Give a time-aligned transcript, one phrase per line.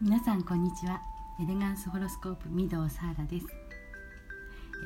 [0.00, 1.02] 皆さんこんにちは。
[1.42, 3.46] エレガンスホロスコープ御堂サーラです。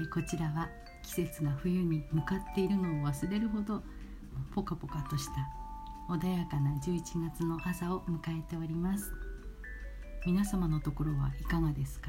[0.02, 0.70] えこちらは
[1.02, 3.82] 季節が冬に向かっているのを忘れるほど
[4.54, 5.32] ポカポカとした
[6.08, 9.12] 穏やかな11月の朝を迎えております。
[10.24, 12.08] 皆様のところはいかがですか？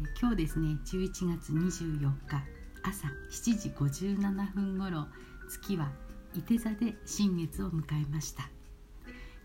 [0.00, 2.42] え今日ですね11月24日
[2.82, 5.06] 朝7時57分頃
[5.50, 5.92] 月は
[6.34, 8.48] 伊手座で新月を迎えました。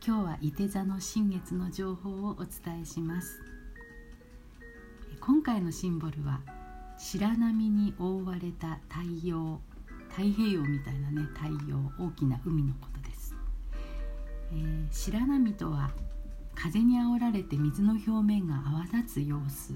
[0.07, 3.41] 今日は伊手座の新月の情報をお伝えします。
[5.19, 6.39] 今回のシンボルは
[6.97, 9.59] 白波に覆われた太陽
[10.07, 13.35] 太平洋みたいなね太陽大きな海のことです、
[14.53, 15.91] えー、白波とは
[16.55, 19.73] 風にあおられて水の表面が泡立つ様子。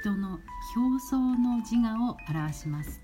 [0.00, 0.38] 人の
[0.76, 3.00] 表層の自我を表します。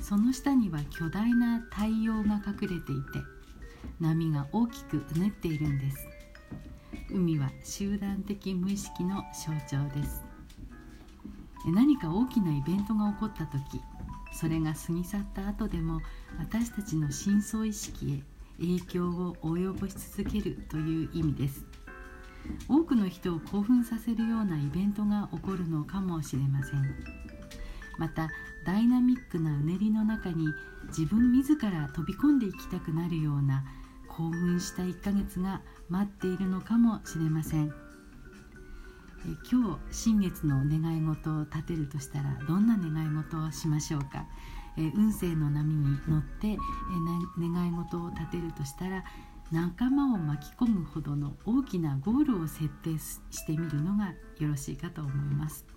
[0.00, 3.33] その下には巨大な太陽が隠れていて
[4.00, 6.08] 波が大きくうねっているんです。
[7.10, 10.22] 海は集団的無意識の象徴です。
[11.66, 13.80] 何か大きなイベントが起こった時
[14.34, 16.00] それが過ぎ去った後でも
[16.38, 18.22] 私たちの深層意識
[18.58, 21.64] へ影響を及ぼし続けるという意味です。
[22.68, 26.82] 多くの人を興奮させるようなイベントが起こるのかもしれません。
[27.98, 28.28] また
[28.64, 30.46] ダイナミックなうねりの中に
[30.88, 33.64] 自分自ら飛び込んでいきたくなるような
[34.08, 37.72] 興奮した1ヶ月が待っているのかもしれません。
[39.26, 44.26] え今日新月の願い事を立てるとしたらどんな願い事をしましょうか？
[44.76, 46.56] え運勢の波に乗ってえ
[47.38, 49.04] 願い事を立てるとしたら
[49.50, 55.73] 仲間を巻き込むほどの大きなゴールを設定してみるのがよろしいかと思います。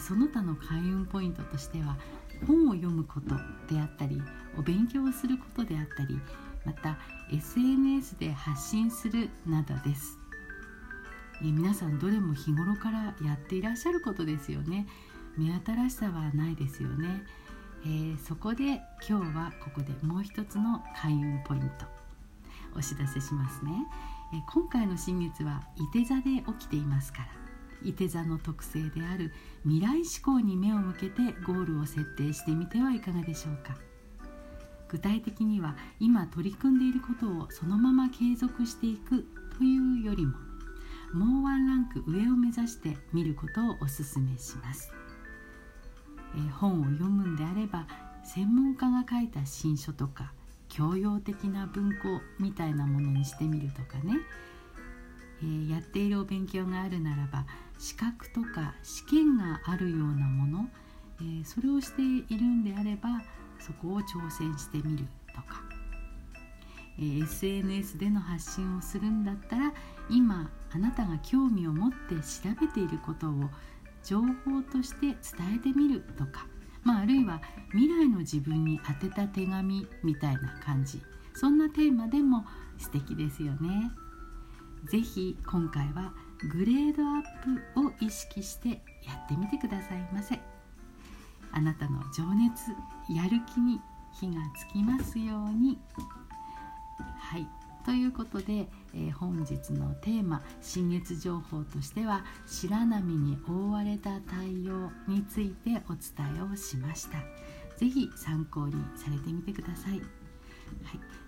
[0.00, 1.96] その他の開運ポイントとしては
[2.46, 3.34] 本を読むこと
[3.72, 4.20] であったり
[4.58, 6.20] お勉強をすることであったり
[6.64, 6.98] また
[7.32, 10.18] SNS で発信するなどです。
[11.40, 14.88] 皆さんどれも日頃からやっていらっしゃることですよね。
[15.38, 17.22] 目新しさはないですよね、
[17.84, 21.86] えー、そこで今日はここでもう一つの開運ポイント
[22.76, 23.70] お知らせしますね、
[24.34, 27.47] えー、今回の新月は伊手座で起きていますから。
[27.82, 29.32] 伊手座の特性である
[29.64, 33.76] 未来志向に目を向けてゴールを設定してみてはいかがでしょうか。
[34.88, 39.26] 具体的には今取り組んでいることをそのまま継続していく
[39.58, 40.32] というよりも
[41.12, 44.92] もうワンランク上を目指して見ることをお勧めします、
[46.34, 47.86] えー、本を読むんであれば
[48.24, 50.32] 専門家が書いた新書とか
[50.68, 54.18] 教養的な文庫みたいなものにしてみるとかね、
[55.42, 57.46] えー、やっているお勉強があるならば
[57.78, 60.68] 資格とか試験があるようなもの、
[61.20, 63.22] えー、それをしているんであれば
[63.60, 65.04] そこを挑戦してみる
[65.34, 65.62] とか、
[66.98, 69.72] えー、SNS での発信をするんだったら
[70.10, 73.32] 今あなたが興味を持って調べていることを
[74.04, 75.16] 情報として伝
[75.56, 76.46] えてみるとか、
[76.82, 77.40] まあ、あるいは
[77.72, 81.00] 未来の自分に宛てた手紙みたいな感じ。
[81.34, 82.44] そんなテーマでも
[82.78, 83.92] 素敵ですよね。
[84.86, 86.12] ぜひ今回は
[86.52, 87.22] グレードアッ
[87.74, 88.74] プを意識してや
[89.24, 90.38] ってみてくださいませ
[91.52, 92.70] あなたの情熱
[93.12, 93.80] やる気に
[94.12, 95.78] 火がつきますように
[97.18, 97.46] はい
[97.84, 107.18] ということで、えー、本日のテーマ新月情報としては白波に覆われた太陽についてお伝えをしました
[107.78, 109.92] 是非参考にされてみてください。
[109.92, 110.02] はい、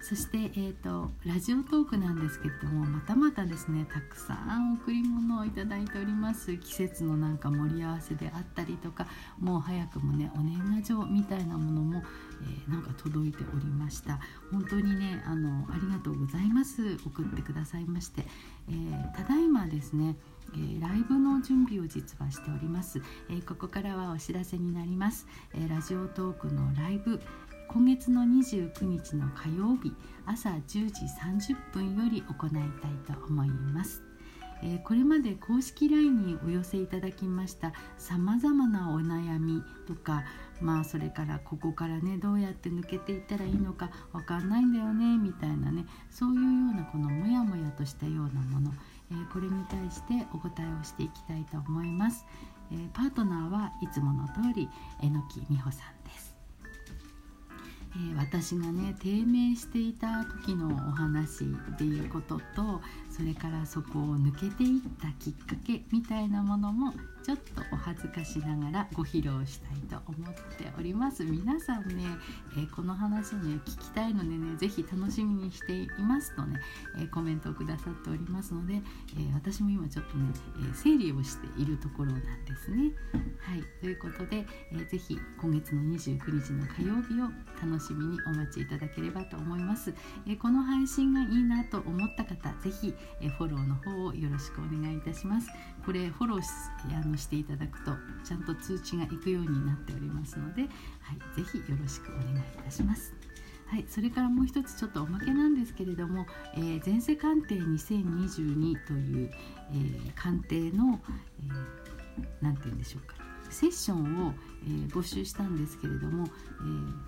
[0.01, 6.57] そして、えーと、ラジオトークなんですけれどもまたまたですねたくさん贈り物をいただいております。
[6.57, 9.07] 季節のなんか盛り合わせであったりとか
[9.39, 12.03] もう早くもねお年賀状みたいなものも、
[12.43, 14.19] えー、なんか届いておりました。
[14.51, 16.97] 本当にねあのありがとうございます。
[17.07, 18.25] 送ってくださいまして、
[18.69, 20.17] えー、ただいまですね
[20.53, 27.21] えー、ライブの準備を実はしております、えー、ここからはお知らせになります、えー、ラジオトークのライブ、
[27.73, 29.95] 今月の29日の火曜日
[30.27, 31.05] 朝10時
[31.53, 34.03] 30分より行いたいと思います。
[34.65, 40.25] え、これまで公式 LINE にお寄せいただきましたさまざまなお悩みとか
[40.61, 46.43] まあそれからここからねどうやって抜けていったらいいのかわかんないんだよねみたいなねそういうよ
[46.73, 48.71] うなこのモヤモヤとしたようなもの、
[49.13, 52.27] え、これに対してお答えをしていきたいと思います。
[52.73, 54.69] え、パートナーはいつもの通り
[55.01, 56.30] 榎木美穂さんです。
[57.97, 62.81] え、私がね低迷していた時のお話っていうことと
[63.21, 71.23] それからそこを抜けていったきっかけみたいなものもちょっとお恥ずかしながらご披露したいと思っております。
[71.23, 72.05] 皆さんね、
[72.57, 76.59] えー、この話ね聞きたいのでね是非楽しみにしていますとね、
[76.99, 78.81] えー、コメントをくださっておりますので、え
[79.35, 80.33] 私も今ちょっとね、
[80.73, 82.91] え整理をしているところなんですね。
[83.41, 83.63] はい。
[83.81, 87.29] ということで、えー、ぜひ今月の29日の火曜日を
[87.63, 89.93] 楽しみにお待ちいただければと思います、
[90.27, 95.49] えこの配信がいいなと思った方是非、えフォローの方をよろしくお願いいたします
[95.85, 96.49] これフォローし
[96.93, 97.93] あのしていただくと
[98.25, 100.71] ちゃんと通知がいくようになっておりますので、はい、
[101.37, 103.15] ぜひよろしくお願いいたします。
[103.67, 109.31] はい、それからもう一つちょっとおまけなんですけれども「えー、前世鑑定2022」という、
[109.71, 111.01] えー、鑑定の
[112.41, 116.27] 何、えー、て言うんでしょうかセッションを、えー、募集したんですけれども、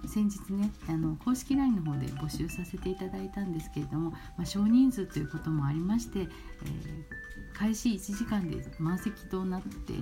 [0.02, 6.28] えー、先日ねあの公式 LINE の方で募集させていただいたんですけれども、まあ、少人数ということもありまして、えー、
[7.58, 9.94] 開始1時間で満席となって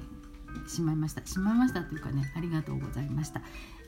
[0.69, 1.25] しまいました。
[1.25, 3.41] しまいましたというかねありがとうございました、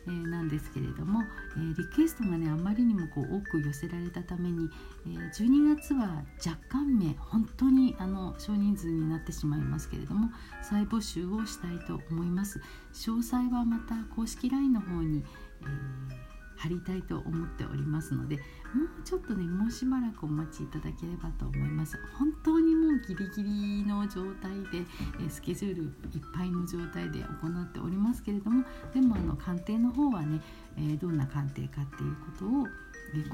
[0.06, 1.20] えー、なんですけれども、
[1.56, 4.68] えー、リクエストがねあまりにもこう多く寄せられたために、
[5.06, 10.30] えー、12月は若干名本当にあの少人数になってしまいますけれども
[10.62, 12.60] 再募集をしたいと思います。
[12.92, 15.24] 詳細はまた公式 LINE の方に、
[15.62, 16.32] えー
[16.62, 18.38] 貼りたいと思っておりますので
[18.74, 24.86] もうちょっとねもうしばらくお待ちいただければと思います本当にもうギリギリの状態で、
[25.24, 25.90] えスケジュールいっ
[26.34, 28.64] ぱいの状態で行っておりますけれども
[28.94, 30.40] でもあの鑑定の方はね、
[30.78, 32.66] えどんな鑑定かっていうことを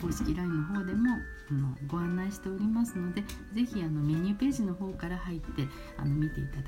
[0.00, 1.11] 公式 LINE の方でも
[1.50, 3.23] あのご案内しておりますので
[3.55, 6.62] 是非メニューページの方から入ってあの見ていただ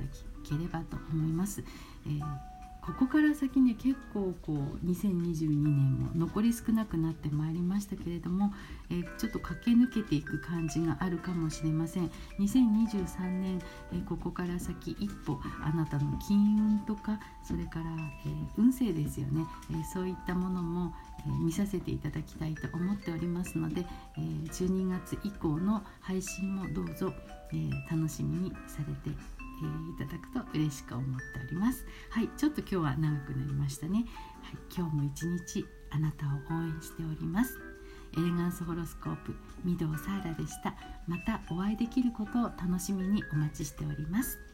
[0.49, 1.62] ければと思います。
[2.06, 2.50] えー
[2.98, 8.52] ここから先ね結構こう2022年も残り少なくなってまいりましたけれども、
[8.90, 12.10] えー、ちょっと駆け抜けていく感じがあるかもしれません。
[12.38, 13.60] 2023年、
[13.92, 17.84] えー、ここから先一歩あなたの金運とかそれから、
[18.26, 20.94] えー、運勢ですよね、えそういったものも、
[21.26, 23.84] え見させていただきたいと思っておりますので、
[24.16, 27.12] え12月以降の配信もどうぞ、
[27.52, 29.16] え楽しみにされて
[29.62, 31.87] えー、いただくと嬉しく思っております。
[32.11, 34.07] はいちょっと今日は長くなりましたね、
[34.43, 37.59] はい、今日も一日あなたを応援しております。
[38.17, 39.35] エレガンスホロスコープ
[39.65, 40.75] 御堂サーラでした。
[41.07, 44.50] またお会いできることを楽しみにお待ちしております。